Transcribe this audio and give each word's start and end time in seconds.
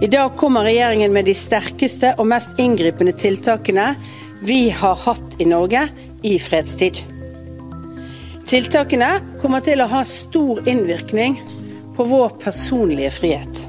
I 0.00 0.06
dag 0.06 0.36
kommer 0.36 0.64
regjeringen 0.64 1.12
med 1.12 1.26
de 1.28 1.34
sterkeste 1.36 2.14
og 2.16 2.24
mest 2.30 2.56
inngripende 2.62 3.12
tiltakene 3.12 3.90
vi 4.40 4.70
har 4.72 4.96
hatt 4.96 5.34
i 5.36 5.44
Norge 5.44 5.82
i 6.24 6.38
fredstid. 6.40 7.02
Tiltakene 8.48 9.10
kommer 9.42 9.60
til 9.60 9.84
å 9.84 9.90
ha 9.92 10.00
stor 10.08 10.62
innvirkning 10.64 11.36
på 11.98 12.08
vår 12.08 12.32
personlige 12.40 13.12
frihet. 13.18 13.66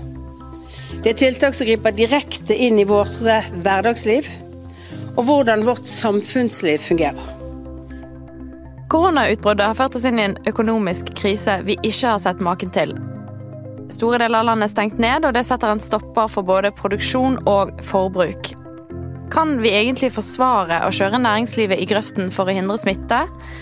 Det 1.03 1.11
er 1.11 1.19
tiltak 1.19 1.59
som 1.59 1.67
griper 1.67 1.99
direkte 1.99 2.55
inn 2.55 2.79
i 2.79 2.87
vårt 2.87 3.19
hverdagsliv 3.19 4.31
og 5.17 5.25
hvordan 5.27 5.67
vårt 5.67 5.83
samfunnsliv 5.83 6.79
fungerer. 6.87 7.37
Koronautbruddet 8.87 9.67
har 9.67 9.75
ført 9.75 9.99
oss 9.99 10.07
inn 10.07 10.19
i 10.19 10.29
en 10.29 10.39
økonomisk 10.47 11.11
krise 11.11 11.59
vi 11.67 11.75
ikke 11.81 12.15
har 12.15 12.23
sett 12.23 12.39
maken 12.39 12.71
til. 12.71 12.95
Store 13.91 14.21
deler 14.21 14.39
av 14.39 14.47
landet 14.47 14.69
er 14.69 14.73
stengt 14.73 14.99
ned, 15.03 15.27
og 15.27 15.35
det 15.35 15.43
setter 15.47 15.71
en 15.73 15.83
stopper 15.83 16.31
for 16.31 16.47
både 16.47 16.71
produksjon 16.75 17.37
og 17.49 17.73
forbruk. 17.83 18.53
Kan 19.31 19.57
vi 19.63 19.71
egentlig 19.71 20.11
forsvare 20.15 20.81
å 20.83 20.91
kjøre 20.95 21.19
næringslivet 21.23 21.79
i 21.79 21.87
grøften 21.87 22.31
for 22.35 22.47
å 22.47 22.55
hindre 22.55 22.79
smitte, 22.79 23.21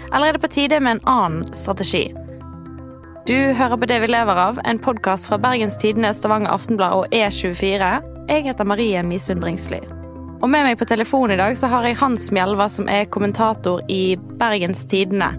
eller 0.09 0.29
er 0.29 0.37
det 0.37 0.43
på 0.45 0.53
tide 0.53 0.79
med 0.81 0.97
en 0.97 1.05
annen 1.09 1.53
strategi? 1.53 2.07
Du 3.29 3.53
hører 3.53 3.77
på 3.77 3.85
Det 3.85 3.99
vi 4.01 4.07
lever 4.09 4.41
av, 4.41 4.57
en 4.65 4.79
podkast 4.81 5.29
fra 5.29 5.37
Bergens 5.37 5.77
Tidende, 5.77 6.13
Stavanger 6.17 6.49
Aftenblad 6.49 6.95
og 6.97 7.13
E24. 7.13 7.89
Jeg 8.29 8.45
heter 8.47 8.65
Marie 8.65 9.03
Misund 9.05 9.43
Bringsli. 9.43 9.83
Og 10.39 10.49
med 10.49 10.65
meg 10.65 10.79
på 10.79 10.87
telefonen 10.89 11.35
i 11.35 11.41
dag 11.41 11.57
så 11.59 11.69
har 11.69 11.85
jeg 11.85 11.99
Hans 11.99 12.29
Mjelva, 12.33 12.69
som 12.71 12.89
er 12.89 13.09
kommentator 13.13 13.83
i 13.91 14.17
Bergens 14.41 14.85
Tidende. 14.89 15.29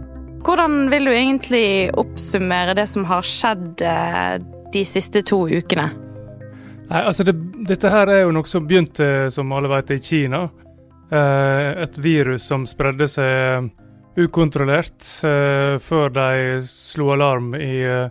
Hvordan 0.46 0.86
vil 0.92 1.08
du 1.08 1.12
egentlig 1.12 1.90
oppsummere 1.98 2.76
det 2.78 2.86
som 2.88 3.02
har 3.08 3.26
skjedd 3.26 3.82
eh, 3.82 4.38
de 4.72 4.84
siste 4.86 5.22
to 5.26 5.44
ukene? 5.48 5.90
Nei, 6.90 7.02
altså 7.04 7.24
det, 7.26 7.36
Dette 7.68 7.90
her 7.92 8.10
er 8.10 8.24
jo 8.24 8.32
noe 8.34 8.48
som 8.50 8.66
begynte, 8.66 9.30
som 9.30 9.52
alle 9.54 9.70
vet, 9.70 9.92
i 9.94 10.02
Kina. 10.02 10.48
Eh, 11.10 11.82
et 11.82 11.98
virus 11.98 12.46
som 12.46 12.66
spredde 12.70 13.08
seg 13.10 13.70
ukontrollert 14.20 15.02
eh, 15.26 15.74
før 15.82 16.12
de 16.14 16.58
slo 16.66 17.10
alarm 17.16 17.54
i, 17.58 17.80
eh, 17.82 18.10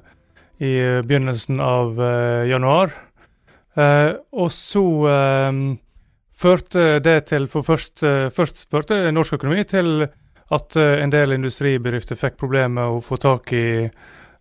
i 0.60 0.74
begynnelsen 1.08 1.62
av 1.64 2.00
januar. 2.50 2.92
Og 3.80 4.50
så 4.52 4.82
førte 6.36 6.88
det 7.00 7.14
til 7.30 7.46
for 7.48 7.64
først, 7.64 8.02
først 8.36 8.66
førte 8.68 8.98
norsk 9.16 9.38
økonomi 9.38 9.64
til 9.70 10.04
at 10.52 10.76
en 10.76 11.14
del 11.14 11.38
industribedrifter 11.38 12.20
fikk 12.20 12.36
problemer 12.42 12.74
med 12.76 12.98
å 12.98 13.00
få 13.06 13.16
tak 13.24 13.54
i 13.56 13.70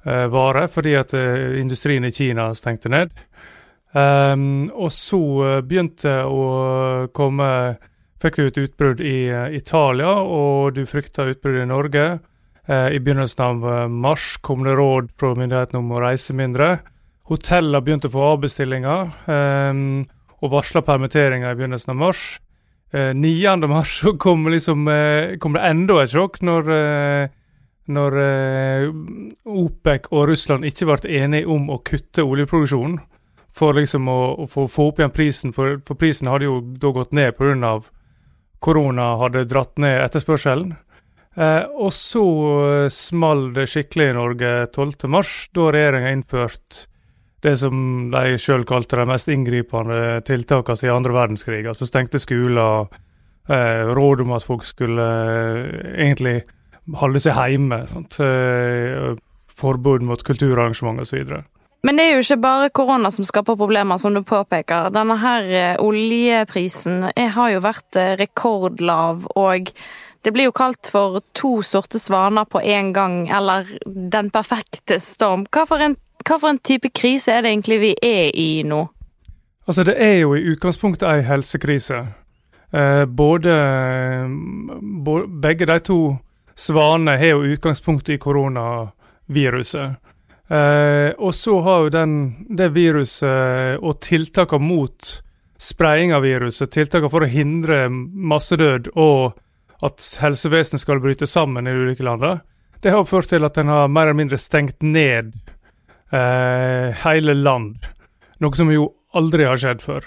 varer 0.04 0.68
fordi 0.70 0.94
at 0.98 1.14
uh, 1.16 1.58
industrien 1.60 2.04
i 2.06 2.12
Kina 2.14 2.52
stengte 2.54 2.90
ned. 2.92 3.10
Um, 3.92 4.68
og 4.74 4.92
så 4.92 5.18
uh, 5.18 5.60
begynte 5.64 6.20
å 6.28 6.42
komme 7.16 7.50
Fikk 8.18 8.34
du 8.34 8.46
et 8.48 8.56
utbrudd 8.58 9.00
i 9.00 9.30
Italia, 9.54 10.10
og 10.10 10.74
du 10.74 10.80
frykta 10.90 11.28
utbrudd 11.30 11.60
i 11.62 11.68
Norge. 11.70 12.06
I 12.66 12.98
begynnelsen 12.98 13.44
av 13.44 13.92
mars 13.94 14.40
kom 14.42 14.64
det 14.66 14.74
råd 14.74 15.12
fra 15.14 15.30
myndighetene 15.38 15.78
om 15.78 15.92
å 15.94 16.00
reise 16.02 16.34
mindre. 16.34 16.80
Hotellene 17.28 17.80
begynte 17.84 18.08
å 18.08 18.14
få 18.14 18.26
avbestillinger, 18.32 19.10
um, 19.28 20.04
og 20.40 20.52
varsla 20.52 20.80
permitteringer 20.86 21.52
i 21.52 21.58
begynnelsen 21.58 21.92
av 21.92 21.98
mars. 22.00 22.22
Uh, 22.94 23.12
9. 23.12 23.68
mars 23.68 23.98
så 24.00 24.14
kom, 24.20 24.46
liksom, 24.48 24.86
uh, 24.88 25.36
kom 25.42 25.56
det 25.56 25.66
enda 25.68 25.98
et 26.02 26.14
sjokk 26.14 26.40
når 26.46 26.70
eh, 26.72 27.34
når 27.88 28.18
eh, 28.22 28.88
OPEC 29.48 30.10
og 30.12 30.26
Russland 30.30 30.66
ikke 30.68 30.88
ble 30.90 31.14
enige 31.20 31.48
om 31.50 31.70
å 31.72 31.80
kutte 31.84 32.26
oljeproduksjonen 32.26 32.98
for 33.58 33.74
liksom 33.74 34.08
å, 34.10 34.18
å 34.44 34.48
få, 34.50 34.66
få, 34.70 34.90
opp 34.90 35.00
igjen 35.00 35.14
prisen, 35.14 35.54
for, 35.56 35.80
for, 35.86 35.98
prisen 35.98 36.30
hadde 36.30 36.46
jo 36.46 36.60
da 36.78 36.92
gått 36.94 37.16
ned 37.16 37.34
pga. 37.38 37.78
korona 38.60 39.08
hadde 39.22 39.46
dratt 39.48 39.78
ned 39.78 40.02
etterspørselen. 40.04 40.76
Eh, 41.38 41.64
og 41.78 41.92
så 41.94 42.26
eh, 42.68 42.92
small 42.92 43.52
det 43.56 43.68
skikkelig 43.70 44.10
i 44.10 44.16
Norge 44.16 44.52
12.3, 44.74 45.24
da 45.54 45.66
regjeringa 45.74 46.14
innførte 46.14 46.86
det 47.46 47.54
som 47.60 48.08
de 48.10 48.38
sjøl 48.40 48.64
kalte 48.66 48.98
de 48.98 49.06
mest 49.06 49.28
inngripende 49.30 50.18
tiltakene 50.26 50.80
siden 50.80 50.98
andre 50.98 51.14
verdenskrig. 51.14 51.62
Altså 51.70 51.86
stengte 51.86 52.18
skoler, 52.22 52.88
eh, 53.48 53.86
råd 53.94 54.24
om 54.24 54.34
at 54.34 54.46
folk 54.46 54.66
skulle 54.66 55.06
eh, 55.06 55.92
egentlig 56.08 56.40
holde 56.96 57.20
seg 57.22 57.36
hjemme. 57.36 57.82
Sant? 57.90 58.18
Eh, 58.24 59.14
forbud 59.58 60.04
mot 60.06 60.22
kulturarrangement 60.22 61.02
osv. 61.02 61.40
Men 61.86 61.98
det 61.98 62.04
er 62.04 62.16
jo 62.16 62.24
ikke 62.24 62.42
bare 62.42 62.70
korona 62.74 63.10
som 63.14 63.26
skaper 63.26 63.58
problemer, 63.58 64.00
som 64.02 64.14
du 64.14 64.24
påpeker. 64.26 64.90
Denne 64.94 65.14
her 65.22 65.46
eh, 65.46 65.80
oljeprisen 65.82 67.04
har 67.14 67.52
jo 67.52 67.62
vært 67.62 67.98
eh, 67.98 68.16
rekordlav, 68.18 69.28
og 69.38 69.70
det 70.26 70.34
blir 70.34 70.48
jo 70.48 70.56
kalt 70.56 70.90
for 70.90 71.20
to 71.38 71.60
sorte 71.62 72.00
svaner 72.02 72.48
på 72.50 72.62
én 72.66 72.90
gang, 72.96 73.28
eller 73.30 73.68
den 73.86 74.30
perfekte 74.34 74.98
storm. 75.02 75.46
Hva 75.54 75.66
for, 75.70 75.82
en, 75.84 75.94
hva 76.26 76.40
for 76.40 76.50
en 76.50 76.58
type 76.58 76.90
krise 76.90 77.36
er 77.36 77.46
det 77.46 77.54
egentlig 77.54 77.82
vi 77.84 77.92
er 78.02 78.32
i 78.34 78.50
nå? 78.66 78.82
Altså, 79.68 79.84
det 79.84 79.94
er 80.02 80.16
jo 80.22 80.32
i 80.34 80.46
utgangspunktet 80.50 81.06
ei 81.06 81.22
helsekrise. 81.28 82.06
Eh, 82.74 83.04
både, 83.06 83.54
både, 85.04 85.28
Begge 85.40 85.68
de 85.70 85.78
to 85.84 86.00
Svane 86.58 87.14
har 87.20 87.36
jo 87.36 87.54
utgangspunkt 87.54 88.08
i 88.10 88.18
koronaviruset. 88.18 89.98
Eh, 90.48 91.10
og 91.20 91.34
så 91.36 91.58
har 91.60 91.84
jo 91.84 91.92
den, 91.92 92.12
det 92.48 92.72
viruset 92.74 93.78
og 93.78 94.00
tiltakene 94.02 94.64
mot 94.64 95.10
spredning 95.58 96.14
av 96.16 96.24
viruset, 96.24 96.70
tiltakene 96.72 97.12
for 97.12 97.26
å 97.26 97.30
hindre 97.30 97.86
massedød 97.90 98.92
og 98.96 99.36
at 99.84 100.02
helsevesenet 100.22 100.82
skal 100.82 101.02
bryte 101.02 101.28
sammen 101.30 101.68
i 101.68 101.74
ulike 101.74 102.06
landene, 102.06 102.40
det 102.82 102.94
har 102.94 103.06
ført 103.06 103.30
til 103.30 103.46
at 103.46 103.58
en 103.58 103.70
har 103.70 103.90
mer 103.90 104.08
eller 104.08 104.18
mindre 104.20 104.38
stengt 104.38 104.82
ned 104.86 105.32
eh, 106.14 106.94
hele 107.04 107.34
land. 107.34 107.88
Noe 108.42 108.58
som 108.58 108.70
jo 108.70 108.92
aldri 109.18 109.46
har 109.48 109.58
skjedd 109.58 109.82
før. 109.82 110.06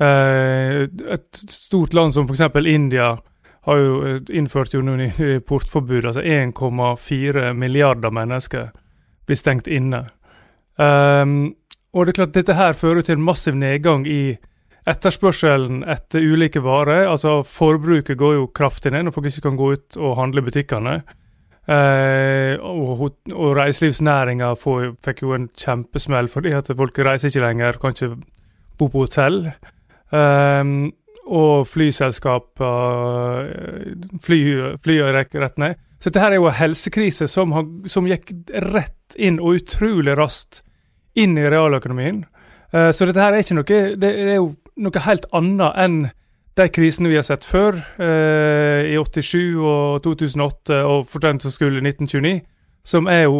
Eh, 0.00 0.86
et 0.88 1.42
stort 1.52 1.96
land 1.96 2.16
som 2.16 2.28
f.eks. 2.28 2.46
India 2.64 3.12
har 3.68 3.80
jo 3.82 3.96
eh, 4.06 4.20
innført 4.38 4.74
jo 4.74 4.82
noen 4.84 5.10
portforbud. 5.46 6.08
Altså 6.08 6.24
1,4 6.24 7.52
milliarder 7.56 8.14
mennesker 8.14 8.70
blir 9.28 9.38
stengt 9.38 9.68
inne. 9.68 10.06
Um, 10.78 11.56
og 11.92 12.06
det 12.06 12.12
er 12.12 12.18
klart 12.20 12.36
dette 12.36 12.56
her 12.56 12.76
fører 12.78 13.04
til 13.04 13.20
massiv 13.20 13.56
nedgang 13.58 14.06
i 14.08 14.36
etterspørselen 14.88 15.82
etter 15.88 16.24
ulike 16.24 16.62
varer. 16.64 17.06
Altså 17.10 17.42
Forbruket 17.44 18.18
går 18.18 18.36
jo 18.38 18.50
kraftig 18.54 18.92
ned 18.94 19.08
når 19.08 19.16
folk 19.16 19.30
ikke 19.30 19.46
kan 19.48 19.58
gå 19.58 19.72
ut 19.76 19.98
og 20.00 20.16
handle 20.20 20.44
i 20.44 20.48
butikkene. 20.48 20.98
Uh, 21.68 22.56
og, 22.64 23.02
og 23.34 23.50
reiselivsnæringa 23.58 24.54
fikk 24.56 25.18
jo 25.26 25.34
en 25.36 25.50
kjempesmell 25.52 26.30
fordi 26.32 26.54
at 26.56 26.70
folk 26.72 26.96
reiser 27.04 27.28
ikke 27.28 27.44
lenger, 27.44 27.76
kan 27.82 27.92
ikke 27.92 28.14
bo 28.80 28.88
på 28.88 29.04
hotell. 29.04 29.42
Um, 30.08 30.94
og 31.28 31.66
flyselskap 31.68 32.62
fly, 34.24 34.38
fly 34.80 34.94
rett 35.12 35.58
ned. 35.60 35.76
Så 35.98 36.10
dette 36.10 36.20
her 36.22 36.32
er 36.32 36.36
jo 36.38 36.46
en 36.46 36.54
helsekrise 36.54 37.26
som, 37.30 37.52
har, 37.56 37.64
som, 37.90 38.06
gikk 38.06 38.30
rett 38.70 39.14
inn, 39.18 39.40
og 39.42 39.54
utrolig 39.58 40.14
raskt, 40.18 40.62
inn 41.18 41.38
i 41.38 41.50
realøkonomien. 41.50 42.24
Uh, 42.70 42.90
så 42.94 43.04
dette 43.08 43.22
her 43.22 43.32
er 43.32 43.38
ikke 43.42 43.54
noe 43.56 43.64
Det 43.98 44.10
er 44.12 44.34
jo 44.36 44.48
noe 44.78 45.06
helt 45.06 45.26
annet 45.34 45.72
enn 45.80 45.98
de 46.58 46.68
krisene 46.74 47.08
vi 47.10 47.18
har 47.18 47.26
sett 47.26 47.44
før, 47.46 47.72
uh, 47.98 48.80
i 48.86 48.94
87 48.94 49.56
og 49.56 50.02
2008 50.04 50.84
og 50.84 51.06
for 51.10 51.20
som 51.42 51.50
skulle 51.54 51.78
i 51.80 51.86
1929, 51.88 52.40
som 52.86 53.06
er 53.10 53.22
jo 53.26 53.38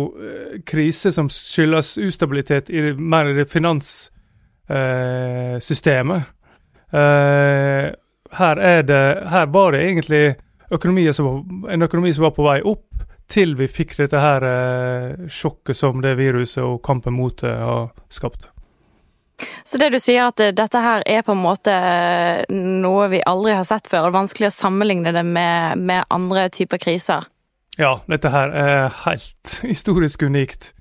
krise 0.66 1.12
som 1.14 1.28
skyldes 1.30 1.98
ustabilitet 2.02 2.70
i 2.70 2.92
mer 2.98 3.26
i 3.30 3.34
det 3.38 3.48
finanssystemet. 3.52 6.22
Uh, 6.92 7.94
her, 8.38 8.60
det, 8.82 9.00
her, 9.28 9.46
var 9.52 9.72
det 9.72 9.82
egentlig 9.84 10.36
som, 11.16 11.64
en 11.70 11.82
økonomi 11.82 12.12
som 12.12 12.28
var 12.28 12.34
på 12.36 12.44
vei 12.44 12.60
opp, 12.64 12.86
til 13.28 13.54
vi 13.58 13.68
fikk 13.68 13.96
dette 13.98 14.20
her 14.20 14.44
uh, 14.44 15.26
sjokket 15.28 15.76
som 15.76 16.00
det 16.04 16.16
viruset 16.20 16.62
og 16.64 16.80
kampen 16.84 17.16
mot 17.16 17.36
det 17.40 17.52
har 17.52 17.90
skapt. 18.12 18.48
Så 19.64 19.78
det 19.78 19.92
du 19.94 20.00
sier 20.02 20.32
at 20.32 20.40
dette 20.56 20.80
her 20.82 21.04
er 21.06 21.22
på 21.22 21.34
en 21.36 21.42
måte 21.44 21.74
noe 22.50 23.06
vi 23.12 23.20
aldri 23.22 23.54
har 23.54 23.66
sett 23.68 23.86
før, 23.90 24.08
og 24.08 24.16
vanskelig 24.16 24.48
å 24.48 24.54
sammenligne 24.54 25.12
det 25.14 25.22
med, 25.22 25.78
med 25.78 26.08
andre 26.10 26.48
typer 26.50 26.80
kriser? 26.82 27.28
Ja, 27.78 28.00
dette 28.10 28.32
her 28.34 28.50
er 28.50 28.88
helt 29.04 29.60
historisk 29.70 30.26
unikt. 30.26 30.72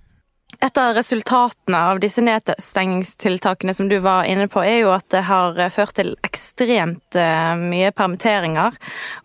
Et 0.57 0.77
av 0.81 0.95
resultatene 0.97 1.79
av 1.91 1.99
disse 2.01 2.21
nedstengingstiltakene 2.25 3.75
som 3.77 3.85
du 3.91 3.99
var 4.01 4.25
inne 4.25 4.47
på, 4.49 4.63
er 4.65 4.79
jo 4.79 4.93
at 4.95 5.05
det 5.13 5.21
har 5.27 5.59
ført 5.69 5.93
til 5.99 6.15
ekstremt 6.25 7.17
eh, 7.19 7.51
mye 7.61 7.91
permitteringer. 7.93 8.73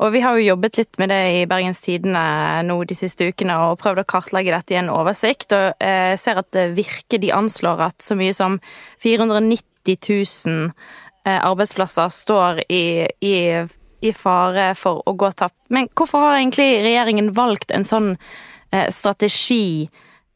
Og 0.05 0.13
vi 0.13 0.21
har 0.21 0.37
jo 0.37 0.51
jobbet 0.51 0.83
litt 0.83 1.01
med 1.01 1.09
det 1.09 1.21
i 1.39 1.47
Bergens 1.49 1.81
Tidende 1.87 2.25
nå 2.69 2.77
de 2.85 2.99
siste 2.99 3.31
ukene 3.33 3.57
og 3.65 3.81
prøvd 3.81 4.03
å 4.03 4.07
kartlegge 4.13 4.53
dette 4.53 4.77
i 4.77 4.81
en 4.83 4.93
oversikt. 4.93 5.57
Og 5.57 5.73
jeg 5.81 6.21
ser 6.21 6.43
at 6.43 6.61
Virke 6.77 7.23
de 7.23 7.33
anslår 7.33 7.87
at 7.89 8.05
så 8.05 8.19
mye 8.19 8.37
som 8.37 8.61
490 9.01 9.97
000 9.97 10.71
arbeidsplasser 11.33 12.13
står 12.13 12.65
i, 12.67 12.85
i, 13.25 13.35
i 14.05 14.13
fare 14.13 14.73
for 14.77 15.01
å 15.09 15.17
gå 15.17 15.33
tapt. 15.33 15.57
Men 15.73 15.89
hvorfor 15.97 16.27
har 16.27 16.41
egentlig 16.43 16.75
regjeringen 16.85 17.33
valgt 17.33 17.73
en 17.73 17.89
sånn 17.89 18.17
strategi 18.73 19.89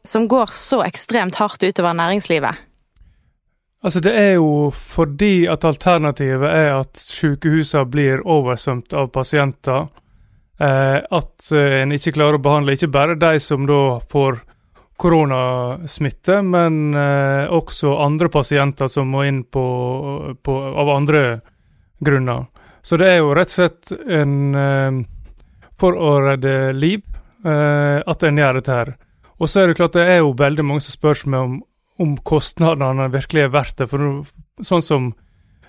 som 0.06 0.28
går 0.30 0.54
så 0.54 0.82
ekstremt 0.86 1.38
hardt 1.42 1.62
utover 1.66 1.94
næringslivet? 1.98 2.64
Altså 3.86 4.00
Det 4.00 4.12
er 4.18 4.32
jo 4.34 4.70
fordi 4.74 5.46
at 5.46 5.64
alternativet 5.64 6.48
er 6.48 6.72
at 6.80 6.98
sykehusene 6.98 7.84
blir 7.86 8.24
oversvømt 8.24 8.94
av 8.96 9.12
pasienter. 9.14 9.86
Eh, 10.58 10.98
at 11.10 11.52
eh, 11.52 11.82
en 11.82 11.92
ikke 11.92 12.14
klarer 12.16 12.38
å 12.38 12.42
behandle 12.42 12.74
ikke 12.74 12.88
bare 12.90 13.18
de 13.20 13.36
som 13.44 13.66
da 13.68 14.00
får 14.10 14.40
koronasmitte, 14.96 16.40
men 16.42 16.96
eh, 16.96 17.52
også 17.52 17.98
andre 18.00 18.30
pasienter 18.32 18.88
som 18.88 19.12
må 19.12 19.26
inn 19.28 19.42
på, 19.44 19.66
på, 20.42 20.56
av 20.82 20.90
andre 20.96 21.22
grunner. 22.00 22.48
Så 22.82 22.96
det 22.98 23.12
er 23.12 23.20
jo 23.20 23.34
rett 23.36 23.52
og 23.52 23.58
slett 23.58 23.92
en 24.14 25.04
For 25.76 25.92
å 25.92 26.10
redde 26.24 26.72
liv 26.72 27.02
at 27.44 28.22
en 28.24 28.38
gjør 28.38 28.56
dette 28.56 28.72
her. 28.72 28.92
Og 29.36 29.50
så 29.50 29.62
er 29.62 29.68
det 29.68 29.78
klart 29.78 29.96
det 29.96 30.06
er 30.08 30.20
jo 30.22 30.36
veldig 30.36 30.64
mange 30.64 30.84
som 30.84 30.96
spør 30.96 31.18
seg 31.18 31.34
om 31.36 31.58
om 32.02 32.16
kostnadene 32.28 33.08
virkelig 33.12 33.46
er 33.46 33.54
verdt 33.54 33.80
det. 33.80 33.88
For 33.90 34.24
sånn 34.64 34.84
som, 34.84 35.14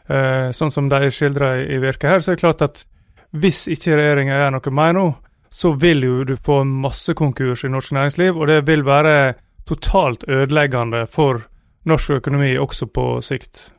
eh, 0.10 0.50
sånn 0.52 0.72
som 0.72 0.90
de 0.90 1.12
skildrer 1.12 1.68
i 1.72 1.80
virket 1.80 2.10
her, 2.10 2.20
så 2.20 2.32
er 2.32 2.36
det 2.36 2.44
klart 2.44 2.62
at 2.62 2.86
hvis 3.34 3.68
ikke 3.72 3.96
regjeringa 3.96 4.36
gjør 4.36 4.52
noe 4.56 4.72
mer 4.72 4.94
nå, 4.94 5.08
så 5.50 5.74
vil 5.80 6.04
jo 6.04 6.24
du 6.28 6.36
få 6.36 6.64
masse 6.68 7.14
konkurs 7.16 7.64
i 7.64 7.72
norsk 7.72 7.92
næringsliv, 7.96 8.36
og 8.36 8.48
det 8.48 8.66
vil 8.68 8.84
være 8.84 9.36
totalt 9.68 10.24
ødeleggende 10.28 11.08
for 11.08 11.46
norsk 11.88 12.20
økonomi 12.20 12.56
også 12.60 12.88
på 12.92 13.22
sikt. 13.24 13.72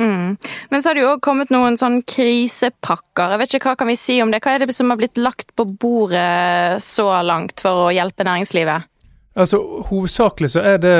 Mm. 0.00 0.36
Men 0.70 0.82
så 0.82 0.90
har 0.90 0.94
det 0.94 1.02
jo 1.02 1.14
òg 1.16 1.22
kommet 1.24 1.50
noen 1.50 1.74
sånn 1.76 2.04
krisepakker. 2.06 3.32
Jeg 3.32 3.38
vet 3.40 3.54
ikke 3.54 3.72
Hva 3.72 3.78
kan 3.80 3.88
vi 3.88 3.96
si 3.98 4.20
om 4.22 4.30
det? 4.30 4.38
Hva 4.44 4.54
er 4.54 4.62
det 4.62 4.76
som 4.76 4.92
har 4.92 5.00
blitt 5.00 5.18
lagt 5.18 5.50
på 5.56 5.64
bordet 5.66 6.78
så 6.84 7.08
langt 7.26 7.58
for 7.64 7.88
å 7.88 7.90
hjelpe 7.90 8.22
næringslivet? 8.28 8.86
Altså, 9.38 9.60
Hovedsakelig 9.86 10.50
så 10.56 10.64
er 10.66 10.80
det 10.82 10.96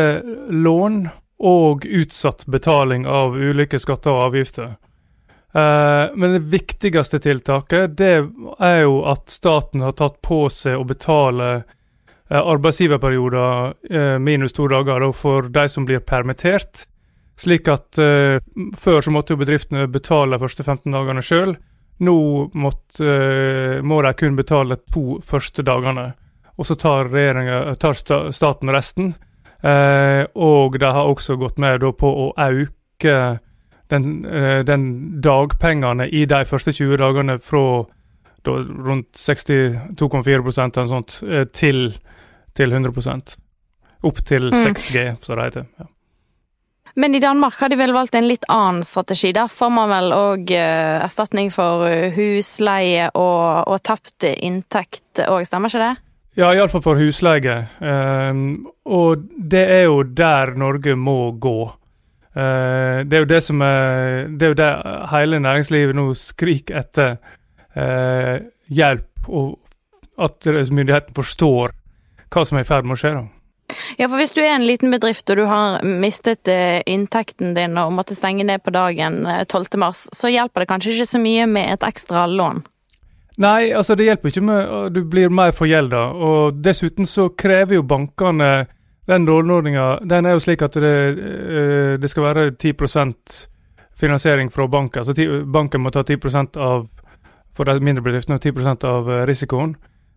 lån 0.55 1.09
og 1.39 1.87
utsatt 1.87 2.45
betaling 2.51 3.07
av 3.07 3.35
ulike 3.35 3.79
skatter 3.83 4.15
og 4.15 4.29
avgifter. 4.29 4.77
Uh, 5.55 6.15
men 6.15 6.37
det 6.37 6.45
viktigste 6.53 7.19
tiltaket 7.25 7.95
det 7.97 8.13
er 8.61 8.83
jo 8.83 8.99
at 9.09 9.31
staten 9.33 9.81
har 9.81 9.95
tatt 9.97 10.19
på 10.23 10.43
seg 10.53 10.77
å 10.77 10.85
betale 10.87 11.49
uh, 11.63 12.43
arbeidsgiverperioder 12.43 13.73
uh, 13.73 14.19
minus 14.23 14.55
to 14.55 14.69
dager 14.71 15.03
da, 15.03 15.11
for 15.17 15.49
de 15.55 15.65
som 15.73 15.89
blir 15.89 16.05
permittert. 16.05 16.85
Slik 17.39 17.69
at 17.71 17.95
før 17.95 18.97
så 18.99 19.13
måtte 19.15 19.37
jo 19.37 19.39
bedriftene 19.39 19.85
betale 19.95 20.35
de 20.35 20.43
første 20.43 20.65
15 20.65 20.91
dagene 20.91 21.23
sjøl. 21.23 21.53
Nå 22.03 22.15
måtte, 22.59 23.13
må 23.87 24.01
de 24.03 24.11
kun 24.19 24.35
betale 24.35 24.81
to 24.91 25.21
første 25.23 25.63
dagene 25.63 26.09
og 26.59 26.67
så 26.67 26.75
tar, 26.75 27.11
tar 27.79 27.99
staten 28.33 28.73
resten. 28.75 29.13
Eh, 29.63 30.25
og 30.35 30.79
de 30.79 30.87
har 30.87 31.11
også 31.11 31.37
gått 31.39 31.59
med 31.59 31.83
på 31.99 32.09
å 32.09 32.27
øke 32.39 33.39
den, 33.91 34.25
eh, 34.25 34.61
den, 34.67 35.21
dagpengene 35.23 36.09
i 36.11 36.25
de 36.31 36.45
første 36.47 36.73
20 36.73 36.99
dagene 37.01 37.39
fra 37.43 37.85
da, 38.47 38.55
rundt 38.63 39.15
62,4% 39.19 40.79
eller 40.79 40.91
sånt, 40.91 41.21
eh, 41.27 41.45
til, 41.45 41.93
til 42.55 42.75
100% 42.75 43.39
Opp 44.07 44.21
til 44.23 44.53
6G, 44.55 45.01
mm. 45.11 45.17
som 45.23 45.35
det 45.35 45.45
heter. 45.49 45.65
Ja. 45.75 45.89
Men 46.95 47.15
i 47.15 47.21
Danmark 47.21 47.57
har 47.59 47.69
de 47.69 47.79
vel 47.81 47.91
valgt 47.91 48.15
en 48.15 48.29
litt 48.29 48.45
annen 48.47 48.85
strategi. 48.87 49.33
Der 49.35 49.51
får 49.51 49.73
man 49.75 49.91
vel 49.91 50.15
òg 50.15 50.53
uh, 50.55 51.03
erstatning 51.03 51.51
for 51.51 51.83
husleie 52.15 53.09
og, 53.19 53.67
og 53.67 53.83
tapt 53.83 54.23
inntekt 54.31 55.25
òg, 55.27 55.43
stemmer 55.51 55.67
ikke 55.67 55.83
det? 55.83 56.08
Ja, 56.39 56.53
iallfall 56.55 56.85
for 56.85 57.01
husleie. 57.01 57.55
Um, 57.83 58.69
og 58.87 59.25
det 59.27 59.65
er 59.75 59.89
jo 59.89 60.05
der 60.07 60.53
Norge 60.59 60.95
må 60.95 61.33
gå. 61.35 61.57
Uh, 62.31 63.03
det 63.03 63.17
er 63.17 63.25
jo 63.25 63.31
det 63.33 63.41
som 63.43 63.63
er 63.65 64.29
Det 64.29 64.47
er 64.47 64.53
jo 64.53 64.59
det 64.61 64.69
hele 65.11 65.41
næringslivet 65.43 65.99
nå 65.99 66.13
skriker 66.15 66.79
etter. 66.85 67.17
Uh, 67.75 68.47
hjelp, 68.71 69.11
og 69.27 69.59
at 70.19 70.47
myndigheten 70.47 71.15
forstår 71.15 71.75
hva 72.31 72.47
som 72.47 72.59
er 72.59 72.65
i 72.67 72.69
ferd 72.69 72.87
med 72.87 72.95
å 72.95 73.01
skje. 73.03 73.15
da. 73.19 73.27
Ja, 73.99 74.07
for 74.07 74.17
hvis 74.21 74.33
du 74.37 74.41
er 74.41 74.55
en 74.55 74.67
liten 74.67 74.95
bedrift 74.95 75.29
og 75.31 75.43
du 75.43 75.45
har 75.51 75.83
mistet 75.83 76.47
uh, 76.47 76.79
inntekten 76.87 77.57
din 77.59 77.75
og 77.83 77.97
måtte 77.99 78.15
stenge 78.15 78.47
ned 78.47 78.63
på 78.63 78.75
dagen 78.79 79.25
12.3, 79.27 79.91
så 80.15 80.31
hjelper 80.31 80.63
det 80.63 80.71
kanskje 80.71 80.95
ikke 80.95 81.13
så 81.17 81.27
mye 81.27 81.51
med 81.51 81.75
et 81.75 81.91
ekstra 81.91 82.29
lån? 82.31 82.63
Nei, 83.39 83.71
altså 83.71 83.95
det 83.95 84.09
hjelper 84.09 84.33
ikke 84.33 84.43
med 84.43 84.93
Du 84.97 85.05
blir 85.07 85.31
mer 85.31 85.53
forgjelda. 85.55 86.03
Og 86.15 86.59
dessuten 86.65 87.07
så 87.07 87.29
krever 87.39 87.79
jo 87.79 87.87
bankene 87.87 88.67
Den 89.09 89.27
låneordninga 89.29 90.01
den 90.09 90.27
er 90.27 90.37
jo 90.37 90.43
slik 90.43 90.63
at 90.67 90.75
det, 90.77 90.97
eh, 91.17 91.95
det 91.97 92.11
skal 92.11 92.27
være 92.27 92.51
10 92.51 92.75
finansiering 93.99 94.51
fra 94.51 94.67
banken. 94.69 95.01
Altså 95.01 95.45
banken 95.47 95.81
må 95.81 95.91
ta 95.91 96.03
10% 96.03 96.57
av 96.57 96.89
for 97.57 97.65
de 97.65 97.81
mindre 97.83 98.05
bedriftene 98.05 98.37
og 98.39 98.45
10% 98.45 98.85
av 98.87 99.11
eh, 99.11 99.25
risikoen. 99.27 99.75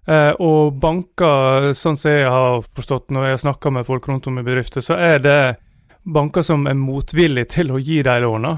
Eh, 0.08 0.34
og 0.42 0.76
banker, 0.82 1.72
sånn 1.78 1.98
som 1.98 2.12
jeg 2.12 2.30
har 2.30 2.62
forstått 2.76 3.14
når 3.14 3.26
jeg 3.26 3.38
har 3.38 3.44
snakka 3.46 3.72
med 3.74 3.88
folk 3.88 4.10
rundt 4.10 4.28
om 4.30 4.38
i 4.42 4.46
bedrifter, 4.46 4.84
så 4.86 4.98
er 4.98 5.24
det 5.24 5.40
banker 6.04 6.46
som 6.46 6.68
er 6.68 6.78
motvillige 6.78 7.54
til 7.58 7.74
å 7.74 7.82
gi 7.82 8.02
de 8.06 8.18
låna. 8.22 8.58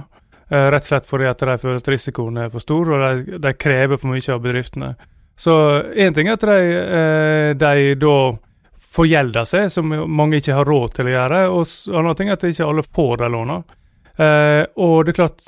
Uh, 0.53 0.69
rett 0.69 0.85
og 0.85 0.89
slett 0.91 1.07
fordi 1.09 1.25
at 1.25 1.41
de 1.41 1.57
føler 1.57 1.79
at 1.81 1.87
risikoen 1.89 2.35
er 2.43 2.49
for 2.53 2.61
stor, 2.61 2.91
og 2.93 3.03
de, 3.03 3.37
de 3.41 3.53
krever 3.57 3.97
for 3.97 4.11
mye 4.11 4.33
av 4.35 4.41
bedriftene. 4.43 4.91
Så 5.33 5.53
én 5.97 6.13
ting 6.13 6.29
er 6.29 6.37
at 6.37 6.45
de, 6.45 6.57
uh, 6.93 7.49
de 7.57 7.95
da 7.97 8.17
forgjelder 8.93 9.47
seg, 9.49 9.71
som 9.73 9.89
mange 9.89 10.37
ikke 10.37 10.59
har 10.59 10.69
råd 10.69 10.93
til 10.93 11.09
å 11.09 11.15
gjøre. 11.15 11.39
Og 11.55 11.63
en 11.89 12.03
annen 12.03 12.19
ting 12.19 12.29
er 12.29 12.37
at 12.37 12.45
ikke 12.45 12.67
alle 12.69 12.85
får 12.85 13.15
de 13.23 13.31
lånene. 13.33 13.79
Uh, 14.13 14.61
og 14.77 15.07
det 15.07 15.15
er 15.15 15.17
klart, 15.23 15.41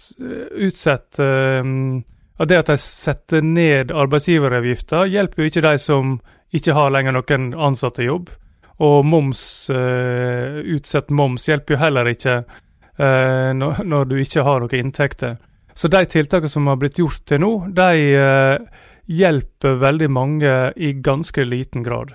utsett 0.66 1.22
at 1.22 2.50
det 2.50 2.58
at 2.64 2.72
de 2.72 2.80
setter 2.82 3.46
ned 3.46 3.94
arbeidsgiveravgifta, 3.94 5.06
hjelper 5.06 5.44
jo 5.44 5.52
ikke 5.52 5.68
de 5.68 5.76
som 5.80 6.18
ikke 6.56 6.74
har 6.74 6.90
lenger 6.96 7.14
noen 7.14 7.52
ansatte 7.54 8.02
i 8.02 8.10
jobb. 8.10 8.34
Og 8.82 9.06
moms, 9.08 9.70
utsett 9.70 11.14
moms 11.14 11.46
hjelper 11.48 11.78
jo 11.78 11.84
heller 11.86 12.10
ikke 12.10 12.40
eh, 12.42 12.65
når, 12.98 13.82
når, 13.84 14.06
du 14.08 14.16
ikke 14.22 14.44
har 14.48 14.62
noen 14.64 14.76
inntekter. 14.80 15.36
Så 15.76 15.90
de 15.92 16.06
tiltakene 16.08 16.50
som 16.50 16.68
har 16.72 16.78
blitt 16.80 17.00
gjort 17.02 17.26
til 17.28 17.42
nå, 17.44 17.52
de 17.76 18.04
eh, 18.16 18.84
hjelper 19.12 19.82
veldig 19.82 20.08
mange 20.10 20.54
i 20.76 20.94
ganske 21.04 21.44
liten 21.44 21.84
grad. 21.84 22.14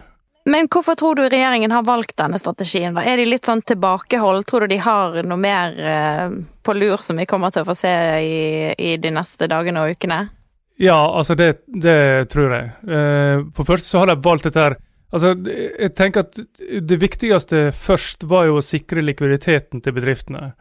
Men 0.49 0.71
hvorfor 0.73 0.97
tror 0.97 1.19
du 1.19 1.27
regjeringen 1.29 1.71
har 1.71 1.85
valgt 1.85 2.17
denne 2.19 2.39
strategien? 2.41 2.95
da? 2.97 3.05
Er 3.05 3.21
de 3.21 3.29
litt 3.29 3.45
sånn 3.45 3.61
tilbakehold? 3.61 4.47
Tror 4.49 4.65
du 4.65 4.73
de 4.73 4.81
har 4.81 5.21
noe 5.29 5.39
mer 5.39 5.77
eh, 5.77 6.33
på 6.65 6.75
lur 6.75 6.97
som 7.05 7.21
vi 7.21 7.29
kommer 7.29 7.53
til 7.53 7.67
å 7.67 7.69
få 7.69 7.77
se 7.77 7.93
i, 8.25 8.39
i 8.73 8.95
de 8.97 9.13
neste 9.13 9.51
dagene 9.51 9.85
og 9.85 9.93
ukene? 9.93 10.23
Ja, 10.81 10.97
altså 10.97 11.37
det, 11.37 11.67
det 11.69 12.31
tror 12.33 12.57
jeg. 12.57 12.73
Eh, 12.89 13.45
for 13.53 13.69
først 13.69 13.93
så 13.93 14.01
har 14.01 14.15
de 14.15 14.23
valgt 14.25 14.49
dette 14.49 14.71
her 14.71 14.81
Altså, 15.11 15.33
jeg 15.43 15.91
tenker 15.99 16.23
at 16.23 16.37
Det 16.87 16.97
viktigste 17.03 17.73
først 17.75 18.29
var 18.31 18.45
jo 18.47 18.61
å 18.61 18.63
sikre 18.63 19.03
likviditeten 19.03 19.83
til 19.83 19.97
bedriftene. 19.97 20.53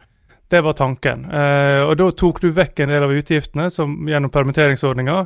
Det 0.50 0.60
var 0.60 0.72
tanken. 0.72 1.24
Eh, 1.30 1.82
og 1.86 1.96
Da 1.96 2.10
tok 2.10 2.40
du 2.42 2.50
vekk 2.50 2.80
en 2.82 2.90
del 2.90 3.04
av 3.06 3.12
utgiftene 3.14 3.68
som, 3.70 3.94
gjennom 4.08 4.32
permitteringsordninga, 4.34 5.20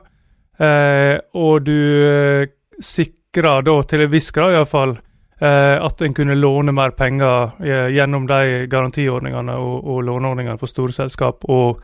eh, 0.60 1.16
og 1.40 1.64
du 1.64 1.78
eh, 2.04 2.52
sikra 2.80 3.62
da 3.64 3.78
til 3.88 4.04
en 4.04 4.12
viss 4.12 4.28
grad 4.36 4.52
iallfall 4.52 4.98
eh, 5.40 5.80
at 5.80 6.04
en 6.04 6.14
kunne 6.14 6.36
låne 6.36 6.76
mer 6.76 6.92
penger 6.98 7.56
eh, 7.64 7.88
gjennom 7.96 8.28
de 8.28 8.66
garantiordningene 8.68 9.56
og, 9.56 9.88
og 9.88 10.04
låneordningene 10.10 10.60
for 10.60 10.68
store 10.68 10.92
selskap, 10.92 11.48
og 11.48 11.80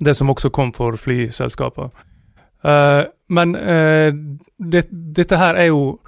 det 0.00 0.16
som 0.16 0.32
også 0.32 0.48
kom 0.48 0.72
for 0.72 0.96
flyselskaper. 0.96 1.92
Eh, 2.64 3.04
men 3.28 3.56
eh, 3.60 4.08
det, 4.56 4.86
dette 4.90 5.36
her 5.36 5.54
er 5.54 5.74
jo 5.74 5.98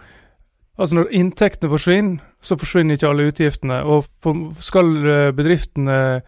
Altså 0.80 0.94
Når 0.96 1.10
inntektene 1.12 1.68
forsvinner, 1.68 2.22
så 2.40 2.56
forsvinner 2.56 2.96
ikke 2.96 3.06
alle 3.06 3.26
utgiftene. 3.28 3.82
Og 3.84 4.06
for, 4.24 4.38
skal 4.64 4.88
bedriftene 5.36 6.22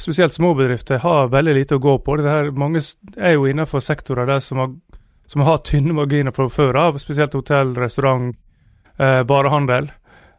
spesielt 0.00 0.32
små 0.32 0.54
bedrifter, 0.58 0.98
har 1.02 1.30
veldig 1.32 1.54
lite 1.54 1.76
å 1.76 1.82
gå 1.82 1.98
på. 2.04 2.16
Her, 2.24 2.50
mange 2.56 2.82
er 3.16 3.36
jo 3.36 3.46
innenfor 3.48 3.82
sektorer 3.84 4.28
der 4.28 4.42
som 4.44 4.62
har, 4.62 4.72
som 5.30 5.44
har 5.46 5.62
tynne 5.66 5.94
marginer 5.96 6.34
fra 6.34 6.48
før 6.50 6.78
av, 6.80 6.98
spesielt 7.02 7.36
hotell, 7.36 7.74
restaurant, 7.78 8.34
eh, 8.98 9.20
varehandel. 9.28 9.90